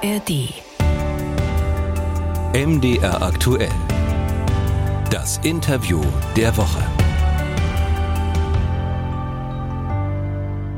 [0.00, 0.54] ARD.
[2.54, 3.72] MDR aktuell.
[5.10, 6.00] Das Interview
[6.36, 6.84] der Woche.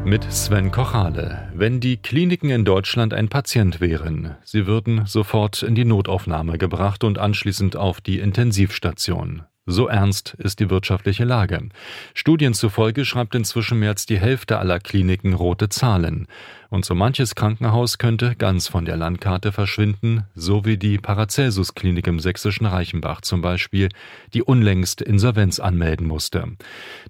[0.06, 1.50] Mit Sven Kochale.
[1.54, 7.04] Wenn die Kliniken in Deutschland ein Patient wären, sie würden sofort in die Notaufnahme gebracht
[7.04, 9.42] und anschließend auf die Intensivstation.
[9.66, 11.68] So ernst ist die wirtschaftliche Lage.
[12.14, 16.26] Studien zufolge schreibt inzwischen mehr als die Hälfte aller Kliniken rote Zahlen.
[16.70, 22.20] Und so manches Krankenhaus könnte ganz von der Landkarte verschwinden, so wie die Paracelsus-Klinik im
[22.20, 23.88] sächsischen Reichenbach zum Beispiel,
[24.34, 26.44] die unlängst Insolvenz anmelden musste.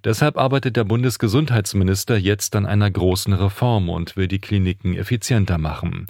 [0.02, 6.06] Deshalb arbeitet der Bundesgesundheitsminister jetzt an einer großen Reform und will die Kliniken effizienter machen.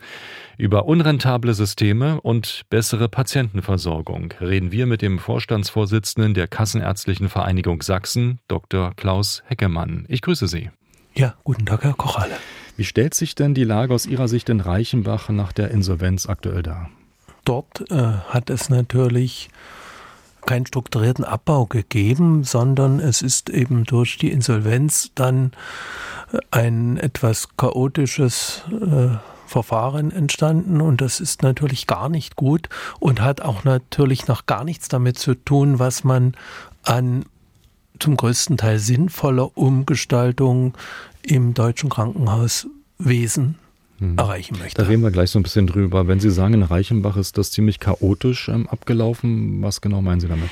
[0.56, 8.38] Über unrentable Systeme und bessere Patientenversorgung reden wir mit dem Vorstandsvorsitzenden der Kassenärztlichen Vereinigung Sachsen,
[8.46, 8.92] Dr.
[8.94, 10.04] Klaus Heckemann.
[10.06, 10.70] Ich grüße Sie.
[11.14, 12.36] Ja, guten Tag, Herr Kochale.
[12.80, 16.62] Wie stellt sich denn die Lage aus Ihrer Sicht in Reichenbach nach der Insolvenz aktuell
[16.62, 16.88] dar?
[17.44, 17.94] Dort äh,
[18.30, 19.50] hat es natürlich
[20.46, 25.52] keinen strukturierten Abbau gegeben, sondern es ist eben durch die Insolvenz dann
[26.32, 29.08] äh, ein etwas chaotisches äh,
[29.46, 34.64] Verfahren entstanden und das ist natürlich gar nicht gut und hat auch natürlich noch gar
[34.64, 36.34] nichts damit zu tun, was man
[36.82, 37.26] an
[37.98, 40.74] zum größten Teil sinnvoller Umgestaltung
[41.22, 43.56] im deutschen Krankenhauswesen
[43.98, 44.18] hm.
[44.18, 44.82] erreichen möchte.
[44.82, 46.06] Da reden wir gleich so ein bisschen drüber.
[46.08, 50.28] Wenn Sie sagen, in Reichenbach ist das ziemlich chaotisch ähm, abgelaufen, was genau meinen Sie
[50.28, 50.50] damit?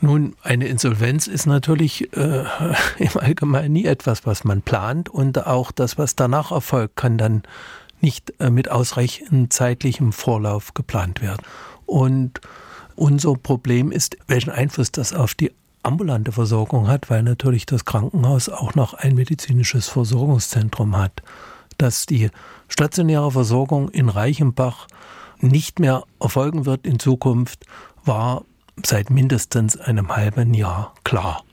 [0.00, 2.44] Nun, eine Insolvenz ist natürlich äh,
[2.98, 7.42] im Allgemeinen nie etwas, was man plant und auch das, was danach erfolgt, kann dann
[8.00, 11.42] nicht äh, mit ausreichend zeitlichem Vorlauf geplant werden.
[11.86, 12.40] Und
[12.94, 18.48] unser Problem ist, welchen Einfluss das auf die ambulante Versorgung hat, weil natürlich das Krankenhaus
[18.48, 21.22] auch noch ein medizinisches Versorgungszentrum hat.
[21.78, 22.30] Dass die
[22.68, 24.88] stationäre Versorgung in Reichenbach
[25.40, 27.64] nicht mehr erfolgen wird in Zukunft,
[28.04, 28.44] war
[28.84, 31.44] seit mindestens einem halben Jahr klar.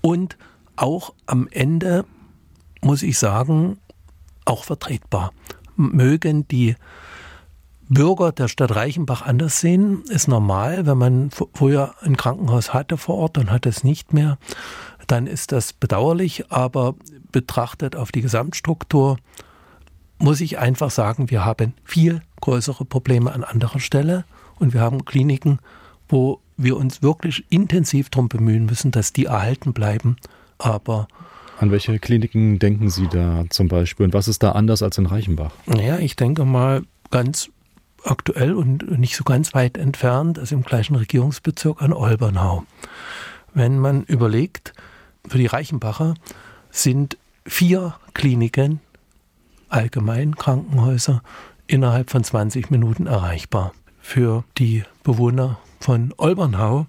[0.00, 0.36] Und
[0.76, 2.04] auch am Ende,
[2.80, 3.78] muss ich sagen,
[4.44, 5.32] auch vertretbar.
[5.76, 6.76] Mögen die
[7.88, 10.86] Bürger der Stadt Reichenbach anders sehen, ist normal.
[10.86, 14.38] Wenn man früher ein Krankenhaus hatte vor Ort und hat es nicht mehr,
[15.06, 16.50] dann ist das bedauerlich.
[16.50, 16.94] Aber
[17.30, 19.18] betrachtet auf die Gesamtstruktur
[20.18, 24.24] muss ich einfach sagen, wir haben viel größere Probleme an anderer Stelle
[24.58, 25.58] und wir haben Kliniken,
[26.08, 30.16] wo wir uns wirklich intensiv darum bemühen müssen, dass die erhalten bleiben.
[30.58, 31.08] Aber
[31.58, 35.06] an welche Kliniken denken Sie da zum Beispiel und was ist da anders als in
[35.06, 35.52] Reichenbach?
[35.66, 37.50] Naja, ich denke mal ganz
[38.04, 42.64] aktuell und nicht so ganz weit entfernt, also im gleichen Regierungsbezirk an Olbernau.
[43.54, 44.72] Wenn man überlegt,
[45.26, 46.14] für die Reichenbacher
[46.70, 48.80] sind vier Kliniken,
[49.68, 51.22] allgemein Krankenhäuser,
[51.66, 53.72] innerhalb von 20 Minuten erreichbar.
[54.00, 56.86] Für die Bewohner von Olbernau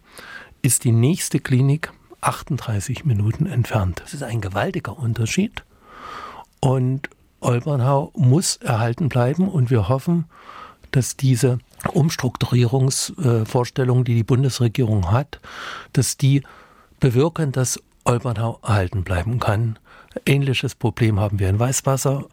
[0.62, 1.92] ist die nächste Klinik
[2.22, 4.02] 38 Minuten entfernt.
[4.04, 5.64] Das ist ein gewaltiger Unterschied.
[6.60, 7.10] Und
[7.42, 10.26] Olbernau muss erhalten bleiben und wir hoffen,
[10.94, 11.60] dass diese
[11.92, 15.42] Umstrukturierungsvorstellungen, die die Bundesregierung hat,
[15.92, 16.44] dass die
[17.00, 19.78] bewirken, dass Olbernau erhalten bleiben kann.
[20.26, 22.26] Ähnliches Problem haben wir in Weißwasser.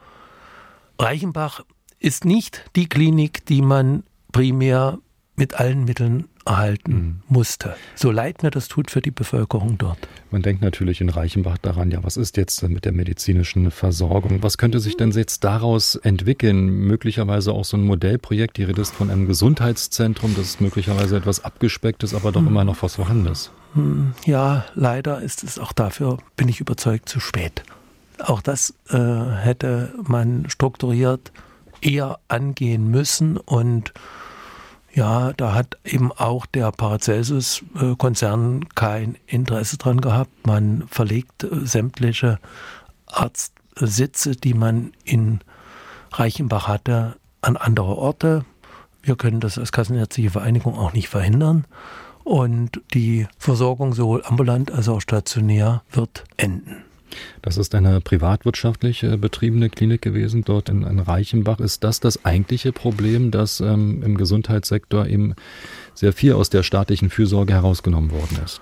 [0.98, 1.64] Reichenbach
[1.98, 4.98] ist nicht die Klinik, die man primär
[5.40, 7.22] mit allen Mitteln erhalten mhm.
[7.28, 7.74] musste.
[7.96, 9.98] So leid mir das tut für die Bevölkerung dort.
[10.30, 14.42] Man denkt natürlich in Reichenbach daran, ja, was ist jetzt mit der medizinischen Versorgung?
[14.42, 16.66] Was könnte sich denn jetzt daraus entwickeln?
[16.66, 18.58] Möglicherweise auch so ein Modellprojekt.
[18.58, 22.48] Die Rede ist von einem Gesundheitszentrum, das ist möglicherweise etwas abgespeckt ist, aber doch mhm.
[22.48, 23.50] immer noch was Vorhandenes.
[23.74, 27.62] Hm, ja, leider ist es auch dafür, bin ich überzeugt, zu spät.
[28.18, 31.32] Auch das äh, hätte man strukturiert
[31.80, 33.94] eher angehen müssen und
[34.92, 40.46] ja, da hat eben auch der Paracelsus-Konzern kein Interesse dran gehabt.
[40.46, 42.38] Man verlegt äh, sämtliche
[43.06, 45.40] Arztsitze, die man in
[46.12, 48.44] Reichenbach hatte, an andere Orte.
[49.02, 51.66] Wir können das als Kassenärztliche Vereinigung auch nicht verhindern.
[52.24, 56.84] Und die Versorgung sowohl ambulant als auch stationär wird enden.
[57.42, 61.60] Das ist eine privatwirtschaftlich äh, betriebene Klinik gewesen, dort in, in Reichenbach.
[61.60, 65.34] Ist das das eigentliche Problem, dass ähm, im Gesundheitssektor eben
[65.94, 68.60] sehr viel aus der staatlichen Fürsorge herausgenommen worden ist?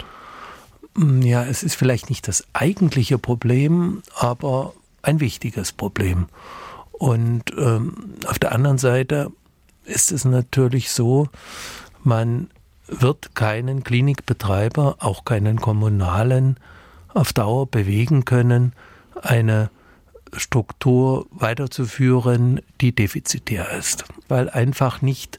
[0.94, 6.26] Mm, ja, es ist vielleicht nicht das eigentliche Problem, aber ein wichtiges Problem.
[6.92, 9.30] Und ähm, auf der anderen Seite
[9.84, 11.28] ist es natürlich so,
[12.02, 12.50] man
[12.86, 16.58] wird keinen Klinikbetreiber, auch keinen kommunalen,
[17.14, 18.72] auf Dauer bewegen können,
[19.22, 19.70] eine
[20.37, 24.05] Struktur weiterzuführen, die defizitär ist.
[24.28, 25.38] weil einfach nicht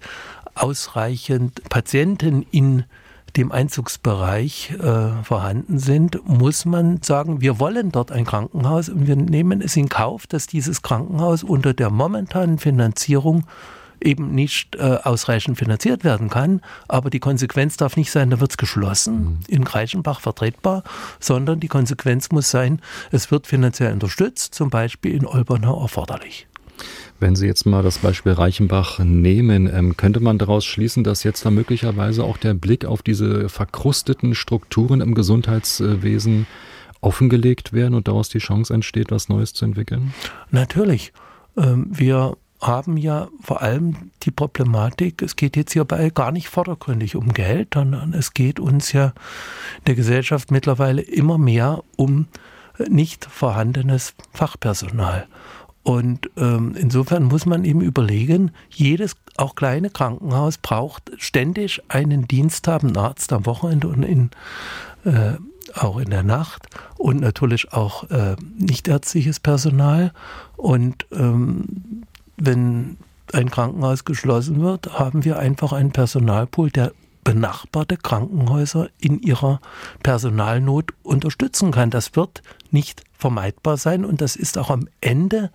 [0.55, 2.83] ausreichend Patienten in
[3.37, 9.15] dem Einzugsbereich äh, vorhanden sind, muss man sagen, wir wollen dort ein Krankenhaus und wir
[9.15, 13.45] nehmen es in Kauf, dass dieses Krankenhaus unter der momentanen Finanzierung
[14.01, 16.61] eben nicht äh, ausreichend finanziert werden kann.
[16.87, 19.39] Aber die Konsequenz darf nicht sein, da wird es geschlossen, mhm.
[19.47, 20.83] in Reichenbach vertretbar,
[21.19, 22.81] sondern die Konsequenz muss sein,
[23.11, 26.47] es wird finanziell unterstützt, zum Beispiel in Olbernau erforderlich.
[27.19, 31.45] Wenn Sie jetzt mal das Beispiel Reichenbach nehmen, ähm, könnte man daraus schließen, dass jetzt
[31.45, 36.47] da möglicherweise auch der Blick auf diese verkrusteten Strukturen im Gesundheitswesen
[37.01, 40.13] offengelegt werden und daraus die Chance entsteht, was Neues zu entwickeln?
[40.51, 41.13] Natürlich.
[41.57, 47.15] Ähm, wir haben ja vor allem die Problematik, es geht jetzt hierbei gar nicht vordergründig
[47.15, 49.13] um Geld, sondern es geht uns ja
[49.77, 52.27] in der Gesellschaft mittlerweile immer mehr um
[52.87, 55.27] nicht vorhandenes Fachpersonal.
[55.83, 62.67] Und ähm, insofern muss man eben überlegen, jedes auch kleine Krankenhaus braucht ständig einen Dienst
[62.67, 64.29] haben, einen Arzt am Wochenende und in,
[65.05, 65.33] äh,
[65.73, 66.67] auch in der Nacht
[66.97, 70.11] und natürlich auch äh, nichtärztliches Personal.
[70.57, 72.03] Und ähm,
[72.39, 72.97] wenn
[73.33, 76.93] ein Krankenhaus geschlossen wird, haben wir einfach einen Personalpool, der
[77.23, 79.59] benachbarte Krankenhäuser in ihrer
[80.01, 81.89] Personalnot unterstützen kann.
[81.91, 82.41] Das wird
[82.71, 85.51] nicht vermeidbar sein und das ist auch am Ende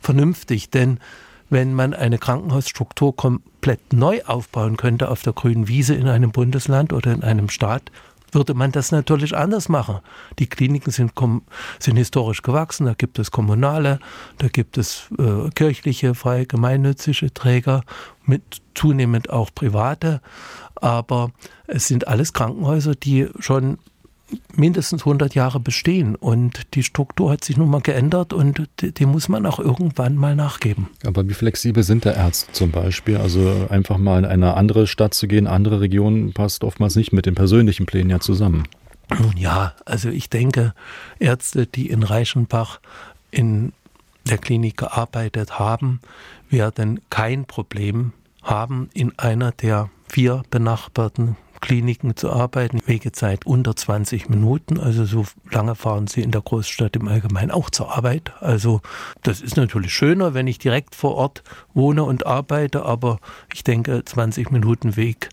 [0.00, 1.00] vernünftig, denn
[1.48, 6.92] wenn man eine Krankenhausstruktur komplett neu aufbauen könnte auf der grünen Wiese in einem Bundesland
[6.92, 7.90] oder in einem Staat,
[8.36, 9.98] würde man das natürlich anders machen.
[10.38, 11.12] Die Kliniken sind,
[11.80, 13.98] sind historisch gewachsen, da gibt es kommunale,
[14.38, 17.82] da gibt es äh, kirchliche, freie, gemeinnützige Träger,
[18.24, 20.20] mit zunehmend auch private,
[20.76, 21.30] aber
[21.66, 23.78] es sind alles Krankenhäuser, die schon
[24.54, 29.28] mindestens 100 Jahre bestehen und die Struktur hat sich nun mal geändert und dem muss
[29.28, 30.88] man auch irgendwann mal nachgeben.
[31.04, 33.18] Aber wie flexibel sind der Ärzte zum Beispiel?
[33.18, 37.26] Also einfach mal in eine andere Stadt zu gehen, andere Regionen passt oftmals nicht mit
[37.26, 38.64] den persönlichen Plänen ja zusammen.
[39.10, 40.74] Nun ja, also ich denke,
[41.20, 42.80] Ärzte, die in Reichenbach
[43.30, 43.72] in
[44.24, 46.00] der Klinik gearbeitet haben,
[46.50, 48.12] werden kein Problem
[48.42, 51.36] haben, in einer der vier benachbarten
[51.66, 52.80] Kliniken zu arbeiten.
[52.86, 57.70] Wegezeit unter 20 Minuten, also so lange fahren sie in der Großstadt im Allgemeinen auch
[57.70, 58.32] zur Arbeit.
[58.38, 58.82] Also
[59.24, 61.42] das ist natürlich schöner, wenn ich direkt vor Ort
[61.74, 63.18] wohne und arbeite, aber
[63.52, 65.30] ich denke, 20 Minuten Weg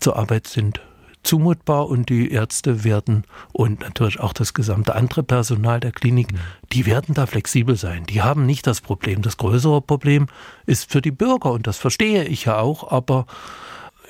[0.00, 0.80] zur Arbeit sind
[1.22, 6.28] zumutbar und die Ärzte werden und natürlich auch das gesamte andere Personal der Klinik,
[6.72, 8.06] die werden da flexibel sein.
[8.06, 9.20] Die haben nicht das Problem.
[9.20, 10.28] Das größere Problem
[10.64, 13.26] ist für die Bürger und das verstehe ich ja auch, aber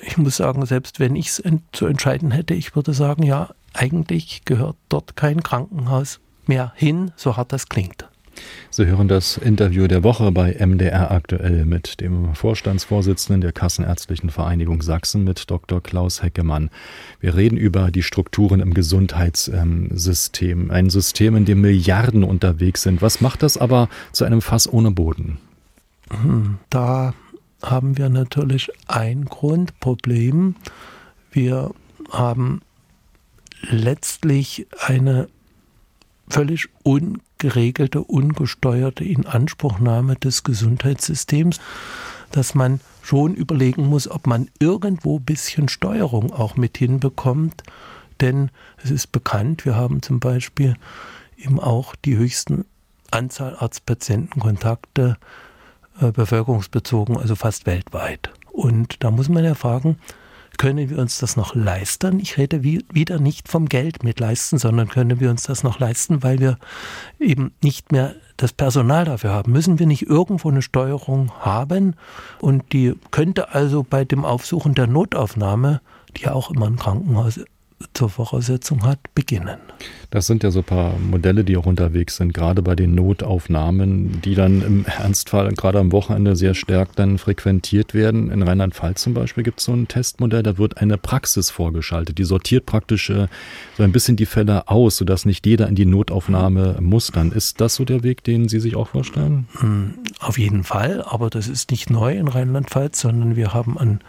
[0.01, 4.43] ich muss sagen, selbst wenn ich es zu entscheiden hätte, ich würde sagen, ja, eigentlich
[4.45, 8.07] gehört dort kein Krankenhaus mehr hin, so hart das klingt.
[8.69, 14.81] Sie hören das Interview der Woche bei MDR aktuell mit dem Vorstandsvorsitzenden der Kassenärztlichen Vereinigung
[14.81, 15.81] Sachsen mit Dr.
[15.81, 16.69] Klaus Heckemann.
[17.21, 23.01] Wir reden über die Strukturen im Gesundheitssystem, ein System, in dem Milliarden unterwegs sind.
[23.01, 25.37] Was macht das aber zu einem Fass ohne Boden?
[26.11, 27.13] Hm, da
[27.69, 30.55] haben wir natürlich ein Grundproblem.
[31.31, 31.71] Wir
[32.11, 32.61] haben
[33.61, 35.27] letztlich eine
[36.27, 41.59] völlig ungeregelte, ungesteuerte Inanspruchnahme des Gesundheitssystems,
[42.31, 47.63] dass man schon überlegen muss, ob man irgendwo ein bisschen Steuerung auch mit hinbekommt.
[48.21, 48.49] Denn
[48.83, 50.75] es ist bekannt, wir haben zum Beispiel
[51.37, 52.65] eben auch die höchsten
[53.11, 55.17] Anzahl Arzt-Patienten-Kontakte
[55.99, 58.31] äh, bevölkerungsbezogen, also fast weltweit.
[58.51, 59.97] Und da muss man ja fragen,
[60.57, 62.19] können wir uns das noch leisten?
[62.19, 65.79] Ich rede wie, wieder nicht vom Geld mit leisten, sondern können wir uns das noch
[65.79, 66.57] leisten, weil wir
[67.19, 69.51] eben nicht mehr das Personal dafür haben.
[69.51, 71.95] Müssen wir nicht irgendwo eine Steuerung haben?
[72.39, 75.81] Und die könnte also bei dem Aufsuchen der Notaufnahme,
[76.15, 77.39] die ja auch immer ein Krankenhaus
[77.93, 79.57] zur Voraussetzung hat, beginnen.
[80.15, 84.21] Das sind ja so ein paar Modelle, die auch unterwegs sind, gerade bei den Notaufnahmen,
[84.21, 88.31] die dann im Ernstfall gerade am Wochenende sehr stark dann frequentiert werden.
[88.31, 92.23] In Rheinland-Pfalz zum Beispiel gibt es so ein Testmodell, da wird eine Praxis vorgeschaltet, die
[92.23, 93.27] sortiert praktisch äh,
[93.75, 97.33] so ein bisschen die Fälle aus, sodass nicht jeder in die Notaufnahme muss dann.
[97.33, 99.49] Ist das so der Weg, den Sie sich auch vorstellen?
[99.57, 103.99] Hm, auf jeden Fall, aber das ist nicht neu in Rheinland-Pfalz, sondern wir haben an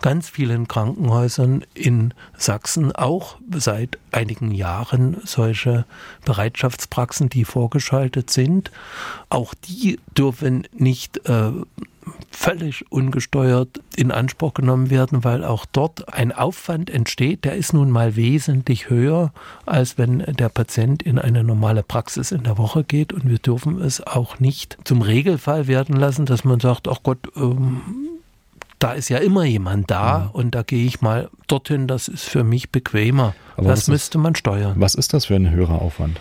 [0.00, 5.49] ganz vielen Krankenhäusern in Sachsen auch seit einigen Jahren solche
[6.24, 8.70] Bereitschaftspraxen, die vorgeschaltet sind.
[9.28, 11.52] Auch die dürfen nicht äh,
[12.30, 17.90] völlig ungesteuert in Anspruch genommen werden, weil auch dort ein Aufwand entsteht, der ist nun
[17.90, 19.32] mal wesentlich höher,
[19.66, 23.12] als wenn der Patient in eine normale Praxis in der Woche geht.
[23.12, 27.18] Und wir dürfen es auch nicht zum Regelfall werden lassen, dass man sagt, ach Gott,
[27.36, 27.80] ähm,
[28.80, 30.30] da ist ja immer jemand da mhm.
[30.30, 33.34] und da gehe ich mal dorthin, das ist für mich bequemer.
[33.56, 34.74] Aber das müsste man steuern.
[34.76, 36.18] Was ist das für ein höherer Aufwand?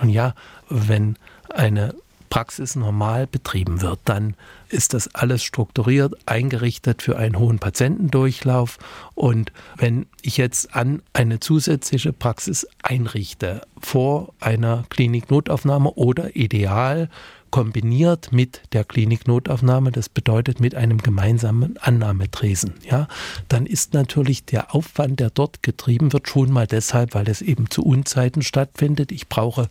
[0.00, 0.34] Und ja,
[0.68, 1.16] wenn
[1.48, 1.94] eine
[2.28, 4.36] Praxis normal betrieben wird, dann
[4.68, 8.78] ist das alles strukturiert, eingerichtet für einen hohen Patientendurchlauf.
[9.14, 17.10] Und wenn ich jetzt an eine zusätzliche Praxis einrichte, vor einer Kliniknotaufnahme oder ideal
[17.52, 23.06] kombiniert mit der Kliniknotaufnahme, das bedeutet mit einem gemeinsamen Annahmetresen, ja,
[23.46, 27.70] dann ist natürlich der Aufwand, der dort getrieben wird, schon mal deshalb, weil es eben
[27.70, 29.12] zu Unzeiten stattfindet.
[29.12, 29.68] Ich brauche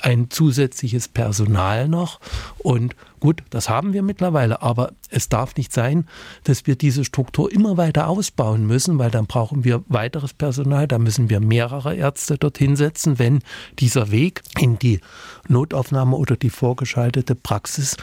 [0.00, 2.20] ein zusätzliches Personal noch
[2.58, 6.06] und Gut, das haben wir mittlerweile, aber es darf nicht sein,
[6.42, 10.98] dass wir diese Struktur immer weiter ausbauen müssen, weil dann brauchen wir weiteres Personal, da
[10.98, 13.40] müssen wir mehrere Ärzte dorthin setzen, wenn
[13.78, 15.00] dieser Weg in die
[15.48, 17.96] Notaufnahme oder die vorgeschaltete Praxis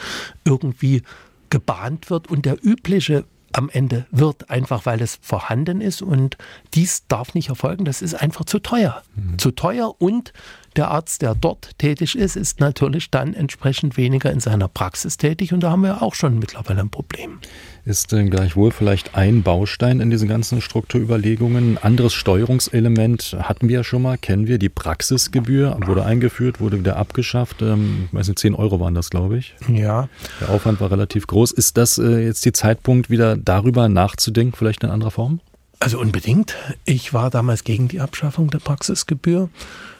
[0.44, 1.02] irgendwie
[1.50, 2.28] gebahnt wird.
[2.28, 6.36] Und der übliche am Ende wird, einfach weil es vorhanden ist und
[6.74, 7.84] dies darf nicht erfolgen.
[7.84, 9.02] Das ist einfach zu teuer.
[9.14, 9.38] Mhm.
[9.38, 10.32] Zu teuer und
[10.76, 15.52] der Arzt, der dort tätig ist, ist natürlich dann entsprechend weniger in seiner Praxis tätig
[15.52, 17.40] und da haben wir auch schon mittlerweile ein Problem.
[17.84, 21.74] Ist denn gleichwohl vielleicht ein Baustein in diesen ganzen Strukturüberlegungen?
[21.74, 24.58] Ein anderes Steuerungselement hatten wir ja schon mal, kennen wir.
[24.58, 27.60] Die Praxisgebühr wurde eingeführt, wurde wieder abgeschafft.
[27.60, 29.56] Ähm, ich weiß nicht, 10 Euro waren das, glaube ich.
[29.66, 30.08] Ja.
[30.40, 31.50] Der Aufwand war relativ groß.
[31.50, 35.40] Ist das äh, jetzt die Zeitpunkt, wieder darüber nachzudenken, vielleicht in anderer Form?
[35.80, 36.54] Also unbedingt.
[36.84, 39.50] Ich war damals gegen die Abschaffung der Praxisgebühr.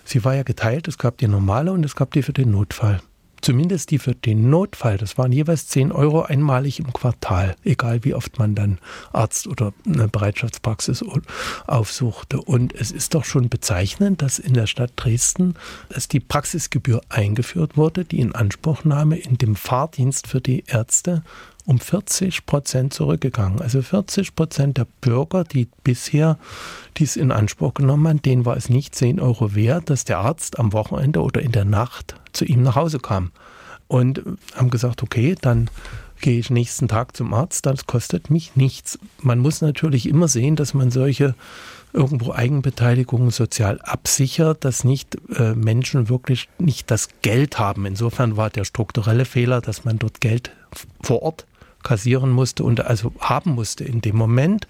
[0.05, 0.87] Sie war ja geteilt.
[0.87, 3.01] Es gab die normale und es gab die für den Notfall.
[3.43, 4.99] Zumindest die für den Notfall.
[4.99, 8.79] Das waren jeweils 10 Euro einmalig im Quartal, egal wie oft man dann
[9.13, 11.05] Arzt oder eine Bereitschaftspraxis
[11.67, 12.41] aufsuchte.
[12.41, 15.55] Und es ist doch schon bezeichnend, dass in der Stadt Dresden
[15.89, 21.23] dass die Praxisgebühr eingeführt wurde, die Inanspruchnahme in dem Fahrdienst für die Ärzte
[21.65, 23.61] um 40 Prozent zurückgegangen.
[23.61, 26.39] Also 40 Prozent der Bürger, die bisher
[26.97, 30.59] dies in Anspruch genommen haben, denen war es nicht 10 Euro wert, dass der Arzt
[30.59, 33.31] am Wochenende oder in der Nacht zu ihm nach Hause kam.
[33.87, 34.23] Und
[34.55, 35.69] haben gesagt, okay, dann
[36.21, 38.99] gehe ich nächsten Tag zum Arzt, das kostet mich nichts.
[39.21, 41.35] Man muss natürlich immer sehen, dass man solche
[41.93, 47.85] irgendwo Eigenbeteiligungen sozial absichert, dass nicht äh, Menschen wirklich nicht das Geld haben.
[47.85, 50.53] Insofern war der strukturelle Fehler, dass man dort Geld
[51.03, 51.47] vor Ort
[51.83, 54.67] kassieren musste und also haben musste in dem Moment.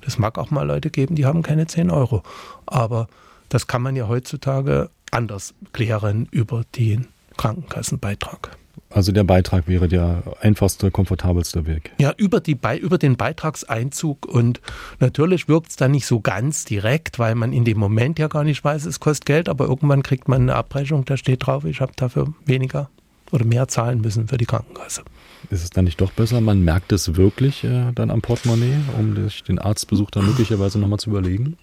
[0.00, 2.22] Das mag auch mal Leute geben, die haben keine 10 Euro.
[2.66, 3.08] Aber
[3.48, 8.56] das kann man ja heutzutage anders klären über den Krankenkassenbeitrag.
[8.90, 11.92] Also der Beitrag wäre der einfachste, komfortabelste Weg.
[11.98, 14.60] Ja, über, die, über den Beitragseinzug und
[15.00, 18.44] natürlich wirkt es dann nicht so ganz direkt, weil man in dem Moment ja gar
[18.44, 21.80] nicht weiß, es kostet Geld, aber irgendwann kriegt man eine Abrechnung, da steht drauf, ich
[21.80, 22.90] habe dafür weniger
[23.32, 25.02] oder mehr zahlen müssen für die Krankenkasse.
[25.50, 29.16] Ist es dann nicht doch besser, man merkt es wirklich äh, dann am Portemonnaie, um
[29.24, 31.56] sich den Arztbesuch dann möglicherweise nochmal zu überlegen?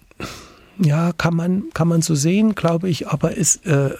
[0.78, 3.90] Ja, kann man, kann man so sehen, glaube ich, aber es äh,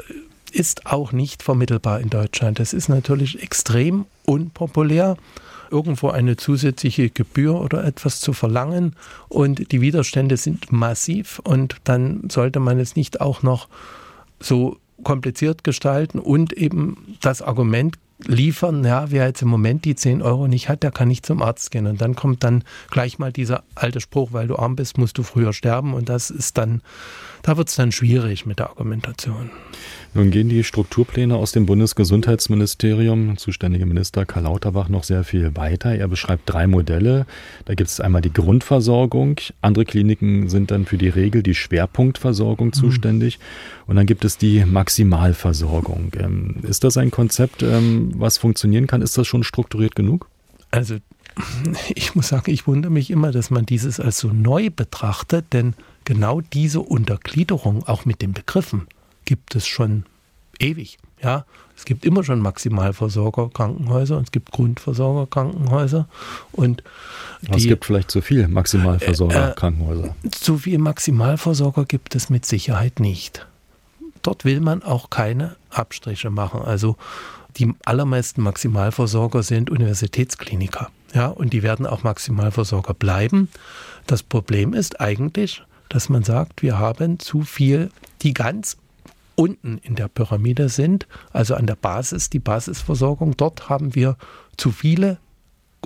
[0.53, 2.59] ist auch nicht vermittelbar in Deutschland.
[2.59, 5.17] Das ist natürlich extrem unpopulär
[5.71, 8.97] irgendwo eine zusätzliche Gebühr oder etwas zu verlangen
[9.29, 13.69] und die Widerstände sind massiv und dann sollte man es nicht auch noch
[14.41, 20.23] so kompliziert gestalten und eben das Argument liefern, ja, wer jetzt im Moment die 10
[20.23, 21.87] Euro nicht hat, der kann nicht zum Arzt gehen.
[21.87, 25.23] Und dann kommt dann gleich mal dieser alte Spruch, weil du arm bist, musst du
[25.23, 25.95] früher sterben.
[25.95, 26.83] Und das ist dann,
[27.43, 29.51] da wird es dann schwierig mit der Argumentation.
[30.13, 35.95] Nun gehen die Strukturpläne aus dem Bundesgesundheitsministerium, zuständige Minister Karl Lauterbach, noch sehr viel weiter.
[35.95, 37.27] Er beschreibt drei Modelle.
[37.67, 39.37] Da gibt es einmal die Grundversorgung.
[39.63, 42.73] Andere Kliniken sind dann für die Regel die Schwerpunktversorgung mhm.
[42.73, 43.39] zuständig.
[43.87, 46.11] Und dann gibt es die Maximalversorgung.
[46.19, 49.03] Ähm, ist das ein Konzept, ähm, was funktionieren kann?
[49.03, 50.29] Ist das schon strukturiert genug?
[50.73, 50.97] Also
[51.95, 55.75] ich muss sagen, ich wundere mich immer, dass man dieses als so neu betrachtet, denn
[56.05, 58.89] genau diese Untergliederung, auch mit den Begriffen,
[59.31, 60.07] gibt es schon
[60.59, 60.99] ewig.
[61.23, 61.45] Ja,
[61.77, 66.09] es gibt immer schon Maximalversorgerkrankenhäuser und es gibt Grundversorgerkrankenhäuser
[66.51, 66.83] und
[67.43, 70.17] die, es gibt vielleicht zu viel Maximalversorgerkrankenhäuser.
[70.25, 73.47] Äh, äh, zu viel Maximalversorger gibt es mit Sicherheit nicht.
[74.23, 76.63] Dort will man auch keine Abstriche machen.
[76.63, 76.97] Also
[77.57, 80.91] die allermeisten Maximalversorger sind Universitätskliniker.
[81.15, 83.49] Ja, und die werden auch Maximalversorger bleiben.
[84.09, 87.91] Das Problem ist eigentlich, dass man sagt, wir haben zu viel,
[88.23, 88.77] die ganz
[89.41, 94.19] unten in der Pyramide sind, also an der Basis, die Basisversorgung, dort haben wir
[94.59, 95.17] zu viele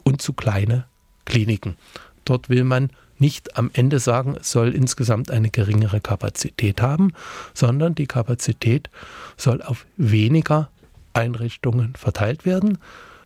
[0.02, 0.86] und zu kleine
[1.24, 1.76] Kliniken.
[2.24, 7.12] Dort will man nicht am Ende sagen, es soll insgesamt eine geringere Kapazität haben,
[7.54, 8.90] sondern die Kapazität
[9.36, 10.68] soll auf weniger
[11.12, 12.78] Einrichtungen verteilt werden.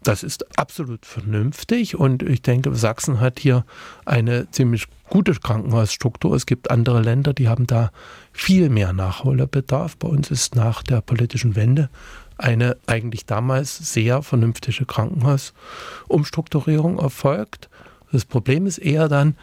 [0.03, 3.65] Das ist absolut vernünftig und ich denke, Sachsen hat hier
[4.05, 6.35] eine ziemlich gute Krankenhausstruktur.
[6.35, 7.91] Es gibt andere Länder, die haben da
[8.33, 9.97] viel mehr Nachholbedarf.
[9.97, 11.89] Bei uns ist nach der politischen Wende
[12.37, 17.69] eine eigentlich damals sehr vernünftige Krankenhausumstrukturierung erfolgt.
[18.13, 19.37] Das Problem ist eher dann,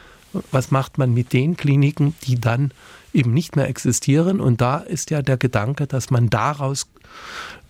[0.52, 2.72] was macht man mit den Kliniken, die dann
[3.14, 4.42] eben nicht mehr existieren?
[4.42, 6.88] Und da ist ja der Gedanke, dass man daraus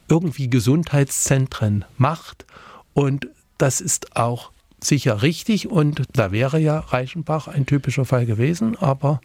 [0.07, 2.45] irgendwie Gesundheitszentren macht.
[2.95, 5.69] Und das ist auch sicher richtig.
[5.69, 8.75] Und da wäre ja Reichenbach ein typischer Fall gewesen.
[8.77, 9.21] Aber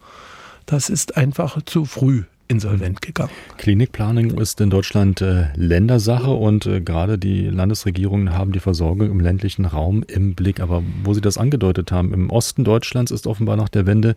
[0.65, 3.31] das ist einfach zu früh insolvent gegangen.
[3.57, 9.21] Klinikplanung ist in Deutschland äh, Ländersache und äh, gerade die Landesregierungen haben die Versorgung im
[9.21, 10.59] ländlichen Raum im Blick.
[10.59, 14.15] Aber wo Sie das angedeutet haben, im Osten Deutschlands ist offenbar nach der Wende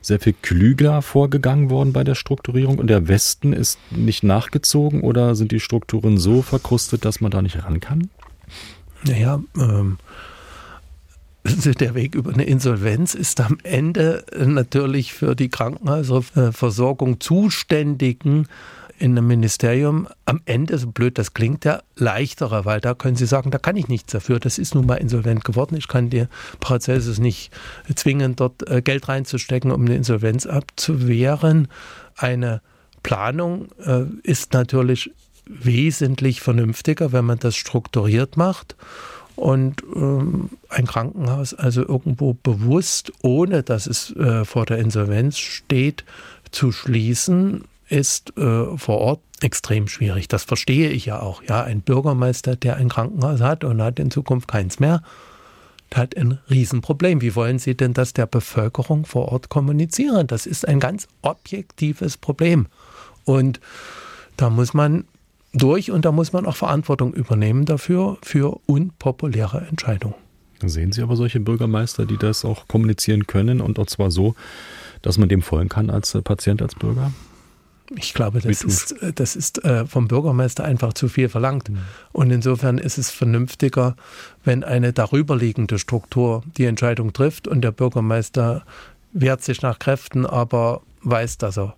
[0.00, 5.34] sehr viel klüger vorgegangen worden bei der Strukturierung und der Westen ist nicht nachgezogen oder
[5.34, 8.08] sind die Strukturen so verkrustet, dass man da nicht ran kann?
[9.06, 9.98] Naja, ähm,
[11.80, 18.48] der Weg über eine Insolvenz ist am Ende natürlich für die Krankenhausversorgung Zuständigen
[18.98, 23.26] in einem Ministerium am Ende, so blöd das klingt, der leichterer, weil da können Sie
[23.26, 24.38] sagen, da kann ich nichts dafür.
[24.38, 25.76] Das ist nun mal insolvent geworden.
[25.76, 26.26] Ich kann die
[26.60, 27.50] Prozesse nicht
[27.94, 31.68] zwingen, dort äh, Geld reinzustecken, um eine Insolvenz abzuwehren.
[32.16, 32.62] Eine
[33.02, 35.10] Planung äh, ist natürlich
[35.46, 38.76] wesentlich vernünftiger, wenn man das strukturiert macht
[39.36, 46.04] und ähm, ein Krankenhaus also irgendwo bewusst, ohne dass es äh, vor der Insolvenz steht,
[46.50, 50.28] zu schließen, ist äh, vor Ort extrem schwierig.
[50.28, 51.42] Das verstehe ich ja auch.
[51.42, 55.02] Ja, ein Bürgermeister, der ein Krankenhaus hat und hat in Zukunft keins mehr,
[55.94, 57.20] hat ein Riesenproblem.
[57.20, 60.26] Wie wollen Sie denn das der Bevölkerung vor Ort kommunizieren?
[60.26, 62.66] Das ist ein ganz objektives Problem.
[63.24, 63.60] Und
[64.36, 65.04] da muss man
[65.54, 70.16] durch und da muss man auch Verantwortung übernehmen dafür, für unpopuläre Entscheidungen.
[70.62, 74.34] Sehen Sie aber solche Bürgermeister, die das auch kommunizieren können und auch zwar so,
[75.02, 77.12] dass man dem folgen kann als äh, Patient, als Bürger?
[77.96, 81.68] Ich glaube, das ist, äh, das ist äh, vom Bürgermeister einfach zu viel verlangt.
[81.68, 81.78] Mhm.
[82.12, 83.96] Und insofern ist es vernünftiger,
[84.42, 88.64] wenn eine darüberliegende Struktur die Entscheidung trifft und der Bürgermeister
[89.12, 91.74] wehrt sich nach Kräften, aber weiß, dass er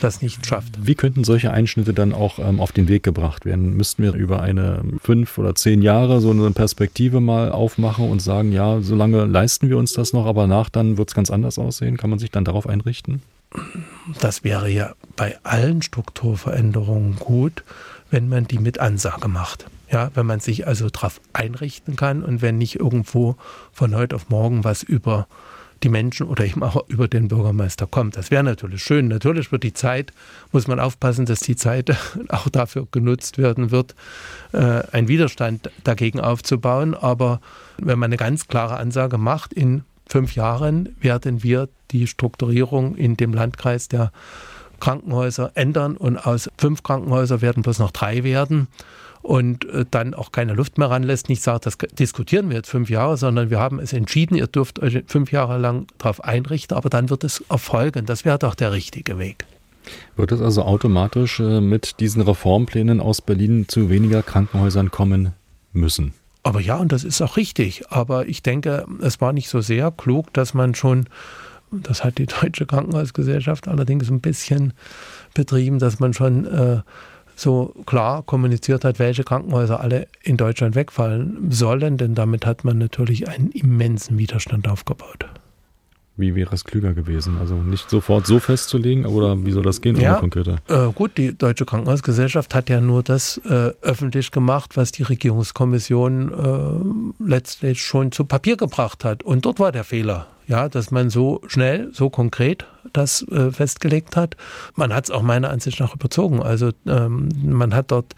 [0.00, 0.86] das nicht schafft.
[0.86, 3.76] Wie könnten solche Einschnitte dann auch ähm, auf den Weg gebracht werden?
[3.76, 8.52] Müssten wir über eine fünf oder zehn Jahre so eine Perspektive mal aufmachen und sagen,
[8.52, 11.58] ja, so lange leisten wir uns das noch, aber nach dann wird es ganz anders
[11.58, 11.96] aussehen?
[11.96, 13.22] Kann man sich dann darauf einrichten?
[14.20, 17.64] Das wäre ja bei allen Strukturveränderungen gut,
[18.10, 19.66] wenn man die mit Ansage macht.
[19.90, 23.36] Ja, wenn man sich also darauf einrichten kann und wenn nicht irgendwo
[23.72, 25.26] von heute auf morgen was über
[25.82, 28.16] die Menschen oder eben auch über den Bürgermeister kommt.
[28.16, 29.08] Das wäre natürlich schön.
[29.08, 30.12] Natürlich wird die Zeit,
[30.52, 31.96] muss man aufpassen, dass die Zeit
[32.28, 33.94] auch dafür genutzt werden wird,
[34.52, 36.94] äh, einen Widerstand dagegen aufzubauen.
[36.94, 37.40] Aber
[37.78, 43.16] wenn man eine ganz klare Ansage macht, in fünf Jahren werden wir die Strukturierung in
[43.16, 44.12] dem Landkreis der
[44.80, 48.68] Krankenhäuser ändern und aus fünf Krankenhäusern werden bloß noch drei werden
[49.28, 52.88] und äh, dann auch keine Luft mehr ranlässt, nicht sagt, das diskutieren wir jetzt fünf
[52.88, 56.88] Jahre, sondern wir haben es entschieden, ihr dürft euch fünf Jahre lang darauf einrichten, aber
[56.88, 58.06] dann wird es erfolgen.
[58.06, 59.44] Das wäre doch der richtige Weg.
[60.16, 65.34] Wird es also automatisch äh, mit diesen Reformplänen aus Berlin zu weniger Krankenhäusern kommen
[65.74, 66.14] müssen?
[66.42, 67.84] Aber ja, und das ist auch richtig.
[67.90, 71.04] Aber ich denke, es war nicht so sehr klug, dass man schon,
[71.70, 74.72] das hat die Deutsche Krankenhausgesellschaft allerdings ein bisschen
[75.34, 76.80] betrieben, dass man schon äh,
[77.38, 82.78] so klar kommuniziert hat, welche Krankenhäuser alle in Deutschland wegfallen sollen, denn damit hat man
[82.78, 85.26] natürlich einen immensen Widerstand aufgebaut.
[86.18, 87.38] Wie wäre es klüger gewesen?
[87.38, 89.96] Also nicht sofort so festzulegen, oder wie soll das gehen?
[89.96, 95.04] Ja, äh, gut, die Deutsche Krankenhausgesellschaft hat ja nur das äh, öffentlich gemacht, was die
[95.04, 99.22] Regierungskommission äh, letztlich schon zu Papier gebracht hat.
[99.22, 104.16] Und dort war der Fehler ja, dass man so schnell, so konkret das äh, festgelegt
[104.16, 104.34] hat.
[104.74, 106.42] Man hat es auch meiner Ansicht nach überzogen.
[106.42, 108.14] Also ähm, man hat dort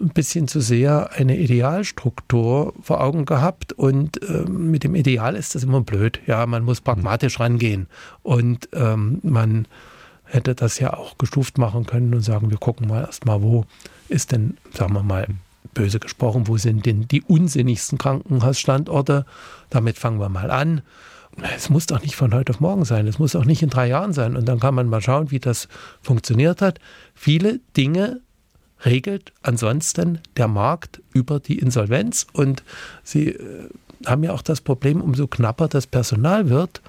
[0.00, 5.54] ein bisschen zu sehr eine Idealstruktur vor Augen gehabt und äh, mit dem Ideal ist
[5.54, 6.20] das immer blöd.
[6.26, 7.86] Ja, man muss pragmatisch rangehen
[8.22, 9.66] und ähm, man
[10.24, 13.64] hätte das ja auch gestuft machen können und sagen, wir gucken mal erstmal, wo
[14.08, 15.26] ist denn, sagen wir mal,
[15.74, 19.26] böse gesprochen, wo sind denn die unsinnigsten Krankenhausstandorte?
[19.70, 20.82] Damit fangen wir mal an
[21.54, 23.88] es muss doch nicht von heute auf morgen sein, es muss auch nicht in drei
[23.88, 24.36] Jahren sein.
[24.36, 25.68] Und dann kann man mal schauen, wie das
[26.00, 26.78] funktioniert hat.
[27.14, 28.20] Viele Dinge
[28.84, 32.26] regelt ansonsten der Markt über die Insolvenz.
[32.32, 32.62] Und
[33.02, 33.68] Sie äh,
[34.04, 36.82] haben ja auch das Problem, umso knapper das Personal wird,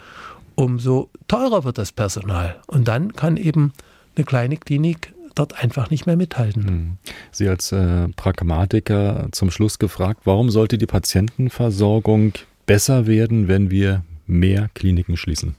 [0.55, 2.59] umso teurer wird das Personal.
[2.67, 3.73] Und dann kann eben
[4.15, 6.67] eine kleine Klinik dort einfach nicht mehr mithalten.
[6.67, 6.97] Hm.
[7.31, 12.33] Sie als äh, Pragmatiker zum Schluss gefragt, warum sollte die Patientenversorgung
[12.65, 15.55] besser werden, wenn wir mehr Kliniken schließen?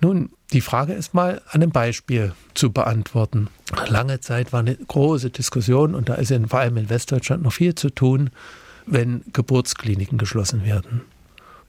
[0.00, 3.48] Nun, die Frage ist mal an einem Beispiel zu beantworten.
[3.88, 7.52] Lange Zeit war eine große Diskussion und da ist in, vor allem in Westdeutschland noch
[7.52, 8.30] viel zu tun,
[8.86, 11.02] wenn Geburtskliniken geschlossen werden.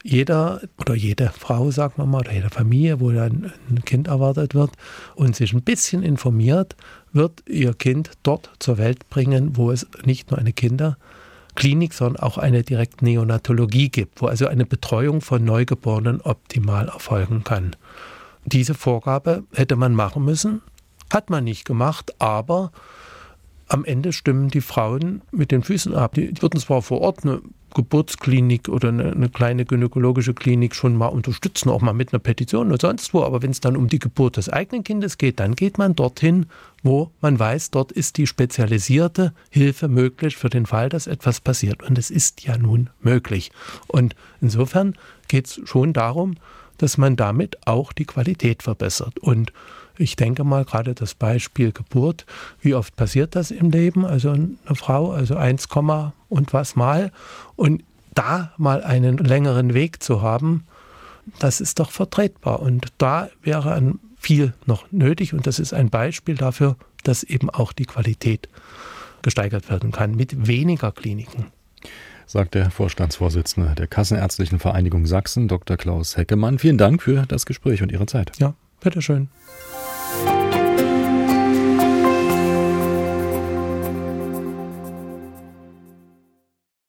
[0.04, 4.54] Jeder oder jede Frau, sagen wir mal, oder jede Familie, wo dann ein Kind erwartet
[4.54, 4.70] wird
[5.16, 6.76] und sich ein bisschen informiert,
[7.12, 12.38] wird ihr Kind dort zur Welt bringen, wo es nicht nur eine Kinderklinik, sondern auch
[12.38, 17.74] eine direkt Neonatologie gibt, wo also eine Betreuung von Neugeborenen optimal erfolgen kann.
[18.48, 20.62] Diese Vorgabe hätte man machen müssen,
[21.12, 22.72] hat man nicht gemacht, aber
[23.68, 26.14] am Ende stimmen die Frauen mit den Füßen ab.
[26.14, 27.42] Die würden zwar vor Ort eine
[27.74, 32.68] Geburtsklinik oder eine, eine, kleine gynäkologische Klinik schon mal unterstützen, auch mal mit einer Petition
[32.68, 35.54] oder sonst wo, aber wenn es dann um die Geburt des eigenen Kindes geht, dann
[35.54, 36.46] geht man dorthin,
[36.82, 41.82] wo man weiß, dort ist die spezialisierte Hilfe möglich für den Fall, dass etwas passiert.
[41.82, 43.52] Und es ist ja nun möglich.
[43.86, 44.94] Und insofern
[45.28, 46.36] geht es schon darum,
[46.78, 49.18] dass man damit auch die Qualität verbessert.
[49.18, 49.52] Und
[49.98, 52.24] ich denke mal gerade das Beispiel Geburt,
[52.60, 54.06] wie oft passiert das im Leben?
[54.06, 55.68] Also eine Frau, also 1,
[56.28, 57.12] und was mal.
[57.56, 57.82] Und
[58.14, 60.64] da mal einen längeren Weg zu haben,
[61.38, 62.60] das ist doch vertretbar.
[62.60, 65.34] Und da wäre viel noch nötig.
[65.34, 68.48] Und das ist ein Beispiel dafür, dass eben auch die Qualität
[69.22, 71.46] gesteigert werden kann mit weniger Kliniken
[72.28, 75.76] sagt der Vorstandsvorsitzende der Kassenärztlichen Vereinigung Sachsen, Dr.
[75.76, 76.58] Klaus Heckemann.
[76.58, 78.32] Vielen Dank für das Gespräch und Ihre Zeit.
[78.38, 79.28] Ja, bitteschön.
[79.30, 79.67] schön.